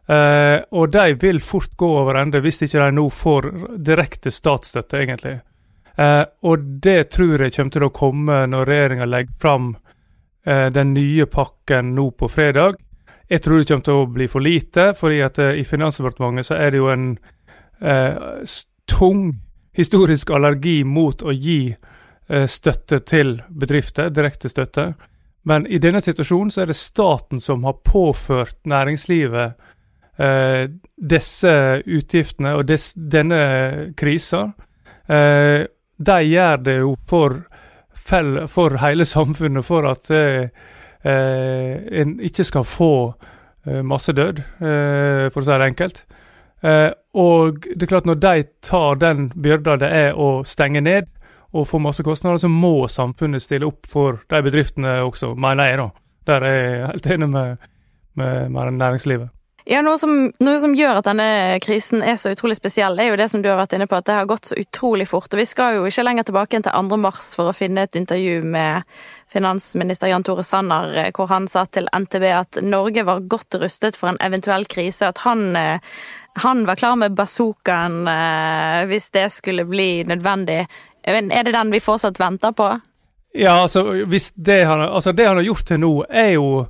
Eh, 0.08 0.58
og 0.74 0.90
de 0.92 1.14
vil 1.22 1.40
fort 1.40 1.76
gå 1.78 1.88
over 2.00 2.18
ende 2.18 2.42
hvis 2.42 2.62
ikke 2.66 2.80
de 2.82 2.98
nå 2.98 3.06
får 3.14 3.50
direkte 3.78 4.32
statsstøtte, 4.34 4.98
egentlig. 5.04 5.38
Eh, 5.96 6.24
og 6.48 6.66
det 6.82 7.12
tror 7.14 7.44
jeg 7.44 7.54
kommer 7.56 7.76
til 7.76 7.86
å 7.86 7.94
komme 7.94 8.38
når 8.50 8.68
regjeringa 8.68 9.08
legger 9.08 9.38
fram 9.40 9.74
eh, 10.46 10.68
den 10.74 10.94
nye 10.96 11.28
pakken 11.30 11.94
nå 11.96 12.10
på 12.18 12.30
fredag. 12.32 12.80
Jeg 13.32 13.44
tror 13.44 13.60
det 13.60 13.68
kommer 13.70 13.86
til 13.86 14.00
å 14.00 14.10
bli 14.12 14.28
for 14.28 14.44
lite, 14.44 14.90
fordi 14.98 15.22
at 15.24 15.38
eh, 15.40 15.60
i 15.60 15.64
Finansdepartementet 15.64 16.50
så 16.50 16.58
er 16.58 16.72
det 16.72 16.82
jo 16.82 16.90
en 16.92 17.06
eh, 17.80 18.52
tung 18.90 19.22
historisk 19.76 20.30
allergi 20.30 20.82
mot 20.84 21.22
å 21.22 21.32
gi 21.32 21.72
eh, 21.72 22.46
støtte 22.46 23.00
til 23.08 23.38
bedrifter, 23.48 24.10
direkte 24.10 24.50
støtte. 24.52 24.92
Men 25.48 25.66
i 25.66 25.80
denne 25.82 26.00
situasjonen 26.00 26.52
så 26.54 26.62
er 26.62 26.70
det 26.70 26.78
staten 26.78 27.40
som 27.42 27.64
har 27.66 27.80
påført 27.84 28.60
næringslivet 28.68 29.56
eh, 30.22 30.64
disse 30.96 31.54
utgiftene 31.82 32.54
og 32.58 32.66
des, 32.70 32.92
denne 32.94 33.42
krisa. 33.98 34.52
Eh, 35.08 35.64
de 36.02 36.18
gjør 36.28 36.62
det 36.62 36.76
jo 36.78 36.94
for, 37.08 37.42
for 38.50 38.78
hele 38.82 39.06
samfunnet, 39.08 39.66
for 39.66 39.88
at 39.90 40.10
eh, 40.14 40.48
en 41.02 42.16
ikke 42.22 42.46
skal 42.46 42.66
få 42.66 42.94
eh, 43.66 43.82
massedød, 43.82 44.42
eh, 44.62 45.26
for 45.32 45.42
å 45.42 45.46
si 45.46 45.54
det 45.54 45.70
enkelt. 45.72 46.04
Og 47.12 47.58
det 47.64 47.82
er 47.84 47.90
klart 47.90 48.08
når 48.08 48.20
de 48.22 48.44
tar 48.64 48.96
den 49.00 49.26
byrda 49.36 49.76
det 49.82 49.90
er 49.92 50.16
å 50.16 50.40
stenge 50.48 50.80
ned 50.80 51.10
og 51.52 51.66
få 51.68 51.78
masse 51.84 52.04
kostnader, 52.04 52.40
så 52.40 52.48
må 52.48 52.88
samfunnet 52.88 53.44
stille 53.44 53.68
opp 53.68 53.84
for 53.88 54.22
de 54.32 54.40
bedriftene 54.44 55.02
også, 55.04 55.34
mener 55.36 55.68
jeg. 55.68 55.78
da. 55.82 55.88
Der 56.30 56.46
er 56.48 56.54
jeg 56.56 56.86
helt 56.86 57.10
enig 57.12 57.28
med, 57.28 57.68
med, 58.16 58.48
med 58.48 58.72
næringslivet. 58.78 59.28
Ja, 59.64 59.78
noe 59.84 59.94
som, 59.98 60.10
noe 60.42 60.58
som, 60.58 60.72
gjør 60.74 60.98
at 60.98 61.06
denne 61.06 61.58
krisen 61.62 62.02
er 62.02 62.16
så 62.18 62.32
utrolig 62.34 62.56
spesiell, 62.58 62.98
er 62.98 63.12
jo 63.12 63.18
det 63.20 63.28
som 63.30 63.44
du 63.44 63.46
har 63.46 63.60
vært 63.60 63.76
inne 63.76 63.86
på, 63.86 63.94
at 63.94 64.08
det 64.08 64.16
har 64.16 64.26
gått 64.26 64.50
så 64.50 64.58
utrolig 64.58 65.06
fort. 65.06 65.30
Og 65.30 65.38
vi 65.38 65.46
skal 65.46 65.76
jo 65.76 65.84
ikke 65.86 66.02
lenger 66.02 66.26
tilbake 66.26 66.58
enn 66.58 66.66
til 66.66 66.90
2. 66.90 66.98
mars 66.98 67.28
for 67.38 67.50
å 67.50 67.54
finne 67.54 67.84
et 67.86 67.98
intervju 67.98 68.40
med 68.42 68.82
finansminister 69.32 70.10
Jan 70.10 70.26
Tore 70.26 70.42
Sanner, 70.46 70.90
eh, 70.98 71.12
hvor 71.14 71.30
han 71.30 71.46
sa 71.48 71.64
til 71.70 71.86
NTB 71.94 72.26
at 72.34 72.58
Norge 72.66 73.06
var 73.06 73.22
godt 73.30 73.60
rustet 73.62 73.98
for 73.98 74.10
en 74.10 74.20
eventuell 74.20 74.66
krise. 74.66 75.12
At 75.14 75.22
han, 75.22 75.54
eh, 75.56 75.78
han 76.42 76.66
var 76.66 76.82
klar 76.82 76.98
med 76.98 77.14
bazookaen 77.14 78.02
eh, 78.10 78.82
hvis 78.90 79.10
det 79.14 79.28
skulle 79.30 79.68
bli 79.70 80.02
nødvendig. 80.10 80.64
Er 81.02 81.22
det 81.22 81.54
den 81.54 81.70
vi 81.70 81.82
fortsatt 81.82 82.18
venter 82.18 82.50
på? 82.54 82.74
Ja, 83.34 83.62
altså, 83.62 83.86
det 84.34 84.64
han, 84.64 84.80
altså 84.80 85.12
det 85.12 85.26
han 85.26 85.38
har 85.38 85.46
gjort 85.46 85.66
til 85.66 85.80
nå, 85.80 85.92
er 86.10 86.34
jo 86.34 86.66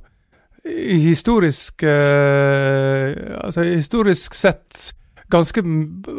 historisk 0.63 1.83
eh, 1.83 3.13
altså 3.43 3.63
Historisk 3.63 4.33
sett 4.33 4.93
ganske 5.33 5.61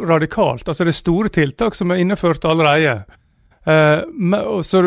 radikalt. 0.08 0.68
Altså 0.68 0.84
det 0.84 0.92
er 0.92 0.98
store 0.98 1.30
tiltak 1.32 1.76
som 1.76 1.92
er 1.92 2.02
innført 2.02 2.44
allerede. 2.44 3.04
Eh, 3.64 4.00
men, 4.10 4.40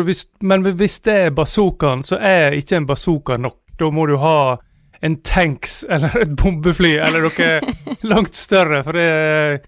hvis, 0.04 0.26
men, 0.40 0.66
hvis, 0.76 1.00
det 1.00 1.16
er 1.24 1.34
bazookaen, 1.34 2.02
så 2.02 2.20
er 2.20 2.58
ikke 2.58 2.76
en 2.76 2.86
bazooka 2.86 3.38
nok. 3.40 3.60
Da 3.78 3.90
må 3.94 4.06
du 4.06 4.16
ha 4.20 4.58
en 5.00 5.20
tanks 5.22 5.80
eller 5.92 6.22
et 6.22 6.36
bombefly 6.36 6.96
eller 6.98 7.26
noe 7.26 7.76
langt 8.12 8.36
større. 8.36 8.82
For 8.86 8.98
det, 8.98 9.62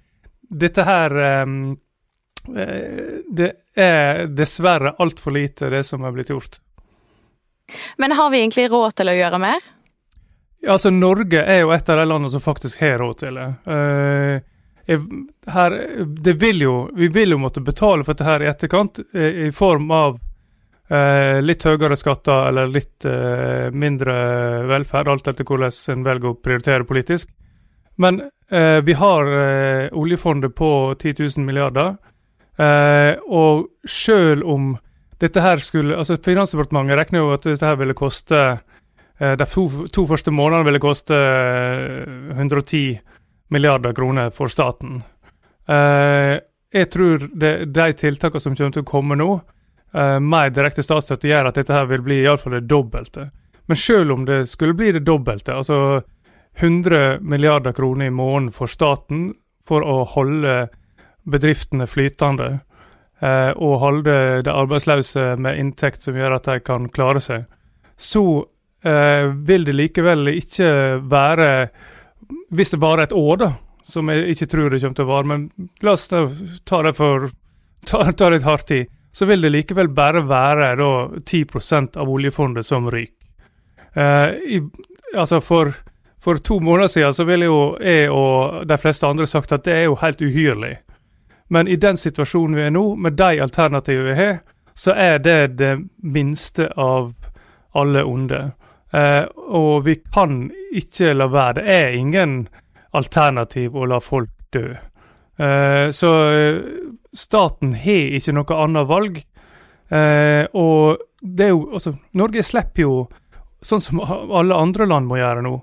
dette 0.51 0.85
her 0.87 1.15
um, 1.47 1.61
Det 2.51 3.51
er 3.79 4.27
dessverre 4.33 4.97
altfor 4.99 5.35
lite, 5.35 5.71
det 5.71 5.85
som 5.87 6.05
er 6.05 6.15
blitt 6.15 6.33
gjort. 6.33 6.59
Men 8.03 8.13
har 8.19 8.33
vi 8.33 8.41
egentlig 8.41 8.71
råd 8.73 8.97
til 8.99 9.13
å 9.13 9.15
gjøre 9.15 9.39
mer? 9.39 9.69
Ja, 10.61 10.73
altså 10.73 10.91
Norge 10.91 11.41
er 11.41 11.63
jo 11.63 11.73
et 11.73 11.89
av 11.89 11.97
de 11.97 12.05
landene 12.05 12.31
som 12.33 12.43
faktisk 12.45 12.83
har 12.85 12.99
råd 13.01 13.21
til 13.23 13.39
det. 13.41 13.49
Uh, 13.65 14.41
her, 15.55 15.77
det 16.05 16.35
vil 16.41 16.65
jo, 16.67 16.75
vi 16.97 17.09
vil 17.09 17.33
jo 17.33 17.39
måtte 17.41 17.63
betale 17.65 18.05
for 18.05 18.13
dette 18.13 18.27
her 18.29 18.45
i 18.45 18.51
etterkant, 18.51 19.01
i, 19.15 19.29
i 19.47 19.51
form 19.57 19.89
av 19.95 20.19
uh, 20.19 21.39
litt 21.41 21.65
høyere 21.65 21.97
skatter 21.97 22.51
eller 22.51 22.73
litt 22.75 23.07
uh, 23.09 23.71
mindre 23.73 24.17
velferd, 24.69 25.09
alt 25.09 25.33
etter 25.33 25.49
hvordan 25.49 25.73
en 25.95 26.05
velger 26.11 26.33
å 26.33 26.37
prioritere 26.43 26.89
politisk. 26.89 27.33
Men 28.01 28.23
vi 28.51 28.95
har 28.97 29.29
oljefondet 29.93 30.55
på 30.57 30.69
10 30.99 31.21
000 31.37 31.45
milliarder, 31.45 31.93
og 33.29 33.67
selv 33.87 34.49
om 34.49 34.73
dette 35.23 35.45
her 35.45 35.61
skulle 35.63 35.99
altså 36.01 36.17
Finansdepartementet 36.17 36.97
regner 36.97 37.21
jo 37.21 37.35
at 37.35 37.45
dette 37.45 37.69
her 37.69 37.77
ville 37.79 37.95
koste 37.95 38.41
Eh, 38.41 38.70
de 39.21 39.47
to, 39.47 39.67
to, 39.93 40.07
første 40.09 40.33
månedene 40.33 40.65
ville 40.65 40.81
koste 40.81 41.17
110 42.33 42.79
eh, 42.95 43.01
milliarder 43.53 43.93
kroner 43.93 44.31
for 44.33 44.49
staten. 44.49 45.03
Eh, 45.69 46.39
jeg 46.73 46.89
tror 46.95 47.27
det, 47.35 47.53
de 47.75 47.89
tiltakene 47.99 48.41
som 48.41 48.57
kommer 48.57 48.77
til 48.77 48.87
å 48.87 48.91
komme 48.91 49.19
nå, 49.19 49.33
mer 50.23 50.53
direkte 50.55 50.85
statsstøtte, 50.87 51.27
gjør 51.27 51.49
at 51.49 51.57
dette 51.59 51.75
her 51.75 51.89
vil 51.91 52.05
bli 52.07 52.21
iallfall 52.23 52.55
det 52.55 52.69
dobbelte. 52.71 53.25
Men 53.67 53.77
selv 53.77 54.13
om 54.15 54.23
det 54.23 54.45
skulle 54.47 54.77
bli 54.79 54.93
det 54.95 55.03
dobbelte, 55.03 55.57
altså 55.59 56.05
100 56.63 57.19
milliarder 57.27 57.75
kroner 57.75 58.07
i 58.07 58.15
måneden 58.15 58.53
for 58.55 58.71
staten 58.71 59.33
for 59.67 59.83
å 59.83 60.05
holde 60.13 60.69
bedriftene 61.27 61.91
flytende, 61.91 62.61
og 63.21 63.81
holde 63.83 64.15
de 64.47 64.55
arbeidsløse 64.55 65.35
med 65.43 65.59
inntekt 65.59 66.07
som 66.07 66.15
gjør 66.15 66.39
at 66.39 66.47
de 66.47 66.63
kan 66.65 66.87
klare 66.95 67.21
seg, 67.21 67.51
så 68.01 68.25
eh, 68.39 68.60
vil 68.83 69.65
det 69.67 69.75
likevel 69.77 70.31
ikke 70.33 70.71
være 71.05 71.49
Hvis 72.49 72.71
det 72.73 72.79
varer 72.81 73.03
et 73.03 73.13
år, 73.13 73.37
da, 73.37 73.49
som 73.85 74.09
jeg 74.09 74.33
ikke 74.33 74.47
tror 74.47 74.71
det 74.71 74.81
kommer 74.81 74.97
til 74.97 75.05
å 75.05 75.11
vare, 75.11 75.29
men 75.29 75.69
la 75.85 75.93
oss 75.93 76.09
ta 76.09 76.81
det 76.87 76.95
for 76.97 77.29
ta, 77.87 78.13
ta 78.13 78.31
litt 78.31 78.47
hardt 78.47 78.69
tid, 78.69 78.91
så 79.13 79.27
vil 79.27 79.43
det 79.43 79.51
likevel 79.51 79.89
bare 79.89 80.23
være 80.27 80.75
da 80.79 80.91
10% 81.19 81.97
av 81.99 82.11
oljefondet 82.11 82.67
som 82.67 82.91
ryker. 82.91 83.17
Eh, 83.93 84.63
altså 85.17 85.41
for, 85.41 85.73
for, 86.23 86.39
to 86.39 86.61
måneder 86.61 86.89
siden 86.89 87.15
så 87.15 87.25
ville 87.25 87.49
jo 87.49 87.61
jeg 87.83 88.11
og 88.11 88.63
de 88.71 88.79
fleste 88.79 89.07
andre 89.07 89.27
sagt 89.27 89.53
at 89.53 89.65
det 89.67 89.75
er 89.75 89.89
jo 89.89 89.99
helt 90.03 90.23
uhyrlig. 90.23 90.77
Men 91.51 91.69
i 91.69 91.77
den 91.77 91.97
situasjonen 91.99 92.55
vi 92.57 92.69
er 92.69 92.71
nå, 92.75 92.95
med 92.95 93.19
de 93.19 93.41
alternativene 93.43 94.13
vi 94.13 94.19
har, 94.21 94.37
så 94.75 94.95
er 94.95 95.19
det 95.19 95.59
det 95.59 95.73
minste 95.99 96.69
av 96.79 97.11
alle 97.75 98.05
onde. 98.07 98.53
Uh, 98.91 99.27
og 99.55 99.85
vi 99.87 99.95
kan 100.15 100.49
ikke 100.75 101.15
la 101.15 101.29
være. 101.31 101.61
Det 101.61 101.75
er 101.75 101.99
ingen 101.99 102.41
alternativ 102.97 103.77
å 103.79 103.87
la 103.87 104.01
folk 104.03 104.33
dø. 104.55 104.75
Uh, 105.41 105.91
så 105.95 106.11
uh, 106.11 106.59
staten 107.15 107.77
har 107.85 108.17
ikke 108.19 108.35
noe 108.35 108.63
annet 108.65 108.91
valg. 108.91 109.23
og 109.91 111.01
det 111.21 111.45
er 111.45 111.49
jo 111.51 111.73
Altså, 111.75 111.97
Norge 112.15 112.43
slipper 112.47 112.83
jo, 112.85 113.09
sånn 113.63 113.81
som 113.83 113.99
alle 114.01 114.55
andre 114.55 114.87
land 114.87 115.09
må 115.11 115.19
gjøre 115.19 115.43
nå, 115.43 115.57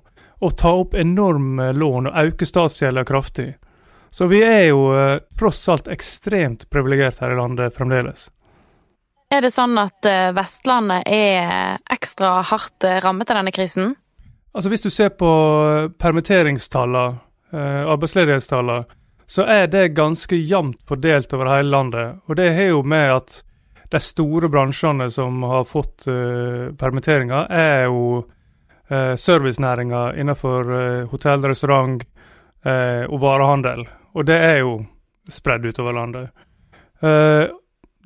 å 0.43 0.49
ta 0.51 0.73
opp 0.75 0.93
enorme 0.93 1.69
lån 1.71 2.09
og 2.09 2.17
øke 2.25 2.45
statsgjelda 2.45 3.05
kraftig. 3.07 3.53
Så 4.11 4.27
vi 4.27 4.41
er 4.43 4.65
jo 4.67 4.83
tross 5.39 5.63
alt 5.71 5.87
ekstremt 5.87 6.67
privilegert 6.69 7.23
her 7.23 7.31
i 7.31 7.39
landet 7.39 7.79
fremdeles. 7.79 8.27
Er 9.27 9.43
det 9.43 9.51
sånn 9.51 9.75
at 9.79 10.07
eh, 10.07 10.29
Vestlandet 10.35 11.03
er 11.11 11.81
ekstra 11.91 12.37
hardt 12.47 12.85
eh, 12.87 13.01
rammet 13.03 13.27
av 13.31 13.41
denne 13.41 13.51
krisen? 13.51 13.91
Altså 14.55 14.71
Hvis 14.71 14.85
du 14.85 14.89
ser 14.89 15.11
på 15.19 15.31
permitteringstallene, 15.99 17.19
eh, 17.51 17.81
arbeidsledighetstallene, 17.91 18.87
så 19.27 19.43
er 19.51 19.67
det 19.67 19.89
ganske 19.97 20.39
jevnt 20.39 20.79
fordelt 20.87 21.33
over 21.35 21.51
hele 21.51 21.73
landet. 21.73 22.21
Og 22.31 22.39
det 22.39 22.53
har 22.55 22.71
jo 22.71 22.79
med 22.87 23.11
at 23.17 23.41
de 23.91 23.99
store 23.99 24.47
bransjene 24.51 25.09
som 25.11 25.43
har 25.43 25.67
fått 25.67 26.05
permitteringer, 26.79 27.47
er 27.51 27.85
jo 27.87 28.21
uh, 28.91 29.15
servicenæringa 29.19 30.01
innenfor 30.19 30.71
uh, 30.71 31.05
hotell, 31.11 31.43
restaurant 31.43 32.03
og 32.67 33.19
varehandel. 33.23 33.85
Og 34.15 34.25
det 34.27 34.35
er 34.43 34.57
jo 34.59 34.73
spredd 35.31 35.67
utover 35.69 35.95
landet. 35.95 36.31
Uh, 36.99 37.47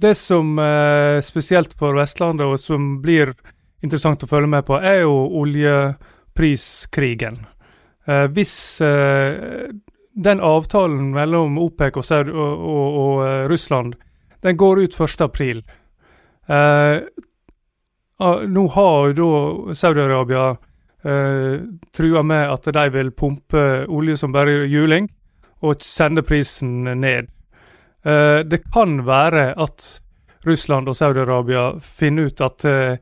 det 0.02 0.16
som 0.20 0.60
eh, 0.60 1.22
spesielt 1.24 1.74
for 1.78 1.96
Vestlandet, 1.98 2.48
og 2.48 2.60
som 2.60 3.02
blir 3.04 3.34
interessant 3.82 4.24
å 4.24 4.30
følge 4.30 4.50
med 4.52 4.66
på, 4.68 4.78
er 4.78 5.02
jo 5.04 5.14
oljepriskrigen. 5.42 7.36
Eh, 8.10 8.28
hvis 8.34 8.82
eh, 8.86 9.32
den 10.14 10.40
avtalen 10.44 11.12
mellom 11.16 11.58
OPEC 11.62 11.98
og, 11.98 12.06
og, 12.12 12.28
og, 12.36 12.88
og 13.04 13.28
eh, 13.28 13.46
Russland 13.52 13.92
den 14.42 14.58
går 14.58 14.80
ut 14.82 14.96
1.4. 14.98 15.62
Eh, 16.50 16.98
nå 18.48 18.68
har 18.68 19.10
jo 19.10 19.14
da 19.18 19.30
Saudi-Arabia 19.78 20.46
eh, 21.06 21.62
trua 21.94 22.24
med 22.26 22.50
at 22.50 22.66
de 22.74 22.88
vil 22.94 23.12
pumpe 23.12 23.86
olje 23.88 24.18
som 24.18 24.34
bare 24.34 24.66
juling, 24.70 25.10
og 25.62 25.84
sende 25.86 26.24
prisen 26.26 26.84
ned. 27.02 27.30
Uh, 28.06 28.40
det 28.46 28.64
kan 28.74 29.06
være 29.06 29.52
at 29.62 30.02
Russland 30.46 30.90
og 30.90 30.98
Saudi-Arabia 30.98 31.68
finner 31.86 32.32
ut 32.32 32.42
at 32.42 32.66
uh, 32.66 32.96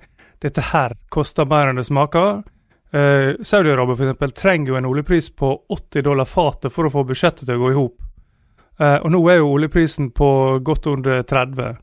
dette 0.44 0.64
her 0.74 0.96
koster 1.12 1.48
mer 1.48 1.72
enn 1.72 1.80
det 1.80 1.88
smaker. 1.88 2.42
Uh, 2.92 3.40
Saudi-Arabia 3.40 4.12
f.eks. 4.12 4.36
trenger 4.42 4.74
jo 4.74 4.80
en 4.80 4.90
oljepris 4.90 5.32
på 5.40 5.54
80 5.72 6.04
dollar 6.04 6.28
fatet 6.28 6.74
for 6.76 6.90
å 6.90 6.92
få 6.92 7.06
budsjettet 7.08 7.46
til 7.48 7.56
å 7.56 7.64
gå 7.64 7.72
i 7.72 7.80
hop. 7.80 7.98
og 8.80 9.10
nå 9.12 9.20
er 9.28 9.42
jo 9.42 9.50
oljeprisen 9.52 10.06
på 10.16 10.60
godt 10.64 10.86
under 10.88 11.24
30. 11.28 11.74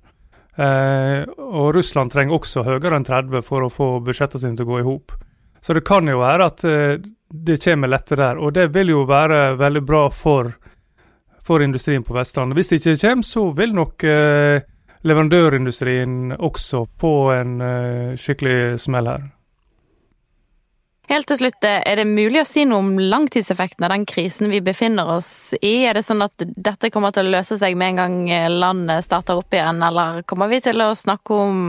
og 1.37 1.75
Russland 1.77 2.11
trenger 2.11 2.39
også 2.39 2.63
høyere 2.65 2.97
enn 2.97 3.05
30 3.05 3.43
for 3.45 3.67
å 3.67 3.69
få 3.69 3.89
budsjettet 4.01 4.41
sin 4.41 4.57
til 4.57 4.65
å 4.65 4.71
gå 4.71 4.79
i 4.81 4.87
hop. 4.87 5.13
Så 5.61 5.77
det 5.77 5.85
kan 5.85 6.09
jo 6.09 6.23
være 6.23 6.47
at 6.47 6.65
det 6.65 7.59
kommer 7.61 7.93
lettere 7.93 8.23
der. 8.23 8.41
Og 8.41 8.55
det 8.57 8.71
vil 8.73 8.95
jo 8.95 9.05
være 9.05 9.59
veldig 9.61 9.85
bra 9.85 10.07
for 10.09 10.55
for 11.47 11.63
industrien 11.63 12.05
på 12.05 12.17
Vestlandet. 12.17 12.59
Hvis 12.59 12.73
det 12.73 12.81
ikke 12.83 12.99
kommer, 13.09 13.27
så 13.27 13.47
vil 13.57 13.73
nok 13.77 14.05
eh, 14.05 14.67
leverandørindustrien 15.07 16.37
også 16.37 16.85
på 16.99 17.15
en 17.37 17.57
eh, 17.63 18.13
skikkelig 18.21 18.81
smell 18.83 19.11
her. 19.13 19.27
Helt 21.07 21.29
til 21.31 21.39
slutt, 21.39 21.63
eh, 21.63 21.79
er 21.87 22.01
det 22.01 22.09
mulig 22.11 22.43
å 22.43 22.49
si 22.49 22.65
noe 22.67 22.83
om 22.83 22.97
langtidseffekten 22.99 23.87
av 23.87 23.95
den 23.95 24.09
krisen 24.11 24.51
vi 24.51 24.59
befinner 24.65 25.13
oss 25.17 25.31
i? 25.61 25.87
Er 25.87 25.95
det 25.95 26.03
sånn 26.07 26.25
at 26.27 26.35
dette 26.43 26.91
kommer 26.91 27.15
til 27.15 27.29
å 27.29 27.37
løse 27.37 27.59
seg 27.61 27.79
med 27.79 27.95
en 27.95 28.03
gang 28.03 28.51
landet 28.57 29.07
starter 29.07 29.39
opp 29.39 29.55
igjen, 29.55 29.79
eller 29.87 30.25
kommer 30.27 30.51
vi 30.51 30.61
til 30.67 30.83
å 30.83 30.91
snakke 30.99 31.41
om 31.47 31.65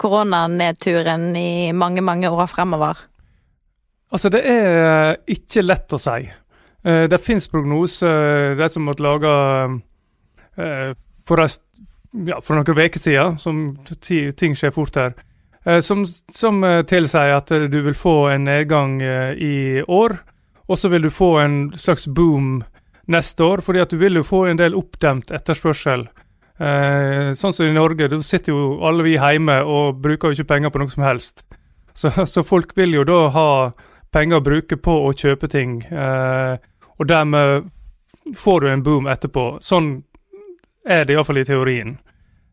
koronanedturen 0.00 1.30
i 1.36 1.50
mange, 1.76 2.00
mange 2.00 2.32
år 2.32 2.48
fremover? 2.48 3.04
Altså, 4.10 4.32
det 4.32 4.40
er 4.42 5.20
ikke 5.30 5.62
lett 5.62 5.92
å 5.94 6.00
si. 6.00 6.24
Eh, 6.84 7.06
det 7.12 7.20
finnes 7.22 7.48
prognoser, 7.48 8.54
de 8.58 8.68
som 8.72 8.86
måtte 8.88 9.04
lage 9.04 9.32
for, 11.28 11.40
ja, 11.40 12.40
for 12.42 12.58
noen 12.58 12.66
uker 12.66 13.00
siden, 13.00 13.36
som 13.40 13.60
ting 14.36 14.56
skjer 14.58 14.72
fort 14.74 14.98
her 14.98 15.14
Eh, 15.64 15.80
som, 15.80 16.06
som 16.32 16.64
eh, 16.64 16.82
tilsier 16.88 17.36
at 17.36 17.48
du 17.48 17.80
vil 17.84 17.96
få 17.96 18.30
en 18.32 18.46
nedgang 18.48 19.00
eh, 19.02 19.32
i 19.36 19.82
år, 19.82 20.16
og 20.70 20.78
så 20.78 20.88
vil 20.88 21.04
du 21.04 21.10
få 21.12 21.34
en 21.42 21.58
slags 21.76 22.06
boom 22.08 22.62
neste 23.10 23.44
år, 23.44 23.60
fordi 23.60 23.82
at 23.82 23.92
du 23.92 23.98
vil 24.00 24.16
jo 24.16 24.24
få 24.24 24.46
en 24.48 24.60
del 24.60 24.76
oppdemt 24.78 25.32
etterspørsel. 25.34 26.06
Eh, 26.60 27.32
sånn 27.36 27.52
som 27.52 27.68
i 27.68 27.76
Norge, 27.76 28.08
da 28.08 28.20
sitter 28.24 28.54
jo 28.54 28.80
alle 28.88 29.04
vi 29.04 29.18
hjemme 29.18 29.60
og 29.66 30.00
bruker 30.00 30.30
jo 30.30 30.38
ikke 30.38 30.54
penger 30.54 30.72
på 30.72 30.80
noe 30.80 30.92
som 30.92 31.04
helst. 31.04 31.44
Så, 31.92 32.12
så 32.24 32.44
folk 32.46 32.72
vil 32.78 32.96
jo 32.96 33.04
da 33.04 33.20
ha 33.34 33.50
penger 34.14 34.40
å 34.40 34.44
bruke 34.44 34.78
på 34.80 34.94
å 35.04 35.12
kjøpe 35.12 35.50
ting, 35.50 35.80
eh, 35.92 36.56
og 37.00 37.08
dermed 37.08 37.70
får 38.36 38.60
du 38.60 38.68
en 38.68 38.82
boom 38.84 39.08
etterpå. 39.08 39.46
Sånn 39.64 40.02
er 40.84 41.06
det 41.08 41.16
iallfall 41.16 41.40
i 41.40 41.48
teorien. 41.48 41.96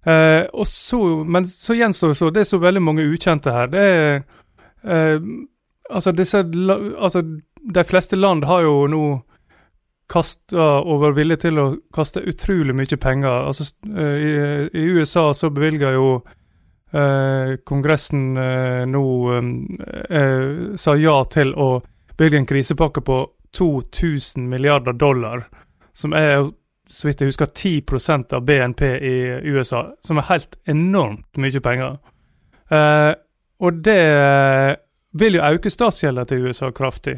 Uh, 0.08 0.48
og 0.56 0.68
så, 0.68 1.00
men 1.28 1.44
så 1.46 1.76
gjenstår 1.76 2.14
så 2.16 2.30
Det 2.32 2.40
er 2.40 2.48
så 2.48 2.58
veldig 2.64 2.82
mange 2.82 3.04
ukjente 3.04 3.52
her. 3.52 3.68
Det 3.68 3.82
er 3.84 4.22
uh, 4.88 5.20
altså, 5.90 6.14
disse, 6.16 6.46
altså, 6.98 7.24
de 7.74 7.84
fleste 7.84 8.16
land 8.16 8.46
har 8.48 8.64
jo 8.64 8.88
nå 8.88 9.04
kasta 10.08 10.68
og 10.80 11.02
vært 11.02 11.18
villige 11.18 11.44
til 11.44 11.60
å 11.60 11.66
kaste 11.94 12.24
utrolig 12.24 12.76
mye 12.78 13.00
penger. 13.04 13.50
Altså, 13.50 13.68
uh, 13.92 14.16
i, 14.16 14.32
i, 14.72 14.88
USA 14.96 15.34
så 15.36 15.52
bevilger 15.52 16.00
jo 16.00 16.10
Kongressen 17.68 18.22
nå 18.88 19.02
sa 20.80 20.94
ja 20.96 21.16
til 21.28 21.50
å 21.60 21.66
bevilge 22.16 22.40
en 22.40 22.48
krisepakke 22.48 23.04
på 23.04 23.18
2000 23.56 24.50
milliarder 24.50 24.94
dollar, 24.94 25.48
som 25.94 26.14
er 26.14 26.50
så 26.90 27.08
vidt 27.08 27.22
jeg 27.22 27.32
husker, 27.32 27.46
10% 27.52 28.34
av 28.34 28.46
BNP 28.48 28.82
i 28.88 29.16
USA, 29.52 29.90
som 30.02 30.18
er 30.18 30.30
helt 30.30 30.56
enormt 30.66 31.40
mye 31.42 31.62
penger. 31.64 31.98
Eh, 32.72 33.14
og 33.60 33.82
det 33.84 34.78
vil 35.18 35.36
jo 35.36 35.44
øke 35.44 35.72
statsgjelda 35.74 36.26
til 36.30 36.48
USA 36.48 36.72
kraftig. 36.72 37.18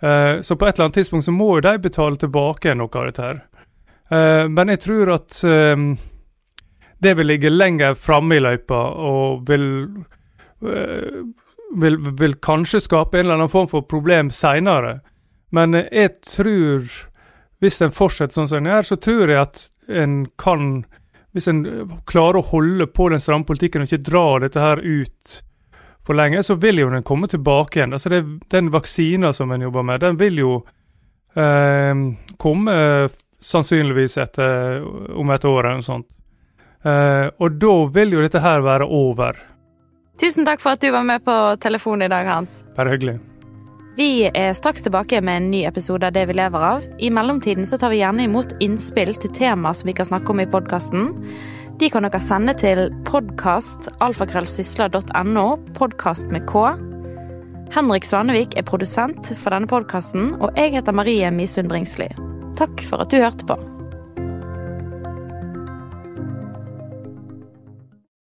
Eh, 0.00 0.40
så 0.40 0.56
på 0.56 0.66
et 0.66 0.74
eller 0.74 0.88
annet 0.88 0.98
tidspunkt 1.00 1.24
så 1.24 1.34
må 1.34 1.56
jo 1.56 1.66
de 1.68 1.78
betale 1.78 2.18
tilbake 2.18 2.74
noe 2.74 2.98
av 2.98 3.08
dette 3.08 3.22
her. 3.28 3.40
Eh, 4.10 4.44
men 4.48 4.74
jeg 4.74 4.82
tror 4.86 5.14
at 5.16 5.40
eh, 5.44 5.86
det 6.98 7.16
vil 7.18 7.30
ligge 7.30 7.52
lenger 7.52 7.98
framme 7.98 8.38
i 8.38 8.42
løypa 8.42 8.82
og 9.06 9.48
vil, 9.48 9.66
eh, 10.66 11.20
vil, 11.82 12.00
vil 12.18 12.38
kanskje 12.42 12.82
skape 12.86 13.18
en 13.18 13.26
eller 13.26 13.38
annen 13.40 13.52
form 13.52 13.68
for 13.70 13.86
problem 13.86 14.30
seinere. 14.30 15.00
Men 15.54 15.76
jeg 15.78 16.16
tror 16.26 16.88
hvis 17.62 17.80
en 17.82 17.94
fortsetter 17.94 18.36
sånn 18.36 18.48
som 18.50 18.60
en 18.60 18.70
gjør, 18.70 18.86
så 18.90 18.98
tror 19.00 19.32
jeg 19.32 19.42
at 19.42 19.66
en 19.88 20.22
kan 20.40 20.84
Hvis 21.36 21.50
en 21.52 21.58
klarer 22.08 22.38
å 22.40 22.48
holde 22.48 22.86
på 22.88 23.10
den 23.12 23.20
stramme 23.20 23.44
politikken 23.44 23.82
og 23.84 23.90
ikke 23.90 24.06
dra 24.08 24.24
dette 24.40 24.56
her 24.56 24.80
ut 24.80 25.34
for 26.06 26.16
lenge, 26.16 26.40
så 26.40 26.54
vil 26.56 26.80
jo 26.80 26.86
den 26.88 27.04
komme 27.04 27.28
tilbake 27.28 27.76
igjen. 27.76 27.92
Altså 27.92 28.08
det, 28.08 28.22
Den 28.48 28.70
vaksina 28.72 29.34
som 29.36 29.52
en 29.52 29.60
jobber 29.60 29.84
med, 29.84 30.00
den 30.00 30.16
vil 30.16 30.40
jo 30.40 30.54
eh, 31.36 31.92
komme 32.40 32.78
sannsynligvis 33.36 34.16
etter, 34.24 34.80
om 35.12 35.30
et 35.34 35.44
år 35.44 35.60
eller 35.60 35.82
noe 35.82 35.88
sånt. 35.90 36.08
Eh, 36.86 37.28
og 37.36 37.60
da 37.60 37.76
vil 37.98 38.16
jo 38.16 38.24
dette 38.24 38.40
her 38.40 38.64
være 38.64 38.88
over. 38.88 39.36
Tusen 40.16 40.48
takk 40.48 40.64
for 40.64 40.72
at 40.78 40.80
du 40.80 40.88
var 40.94 41.04
med 41.04 41.20
på 41.26 41.36
telefonen 41.60 42.08
i 42.08 42.12
dag, 42.16 42.32
Hans. 42.32 42.62
Bare 42.78 42.96
hyggelig. 42.96 43.18
Vi 43.96 44.28
er 44.28 44.52
straks 44.52 44.82
tilbake 44.84 45.22
med 45.24 45.36
en 45.36 45.50
ny 45.50 45.64
episode 45.64 46.06
av 46.06 46.12
Det 46.12 46.26
vi 46.28 46.32
lever 46.36 46.60
av. 46.60 46.82
I 47.00 47.10
mellomtiden 47.10 47.66
så 47.66 47.78
tar 47.80 47.90
vi 47.94 48.02
gjerne 48.02 48.22
imot 48.28 48.52
innspill 48.60 49.14
til 49.16 49.30
tema 49.32 49.74
som 49.74 49.86
vi 49.88 49.92
kan 49.96 50.06
snakke 50.06 50.32
om 50.34 50.40
i 50.42 50.46
podkasten. 50.52 51.24
De 51.80 51.90
kan 51.92 52.02
dere 52.04 52.20
sende 52.20 52.54
til 52.60 52.92
podkastalfakrøllsysla.no, 53.08 55.56
podkast 55.80 56.26
med 56.28 56.44
K. 56.50 56.52
Henrik 57.72 58.04
Svanevik 58.04 58.52
er 58.60 58.68
produsent 58.68 59.32
for 59.40 59.50
denne 59.56 59.68
podkasten, 59.70 60.34
og 60.44 60.52
jeg 60.60 60.76
heter 60.76 60.92
Marie 60.92 61.30
Misund 61.32 61.68
Bringsli. 61.72 62.12
Takk 62.60 62.76
for 62.84 63.00
at 63.00 63.08
du 63.12 63.16
hørte 63.24 63.48
på. 63.48 63.75